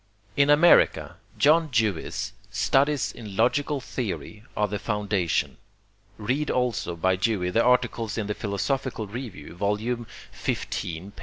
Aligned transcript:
In 0.35 0.49
America, 0.49 1.17
John 1.37 1.67
Dewey's 1.71 2.33
'Studies 2.49 3.11
in 3.11 3.35
Logical 3.35 3.79
Theory' 3.79 4.41
are 4.57 4.67
the 4.67 4.79
foundation. 4.79 5.57
Read 6.17 6.49
also 6.49 6.95
by 6.95 7.15
Dewey 7.15 7.51
the 7.51 7.63
articles 7.63 8.17
in 8.17 8.25
the 8.25 8.33
Philosophical 8.33 9.05
Review, 9.05 9.53
vol. 9.53 9.77
xv, 9.77 10.07
pp. 10.33 11.11